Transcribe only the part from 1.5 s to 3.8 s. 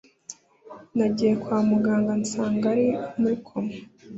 muganga nsanga ari muri koma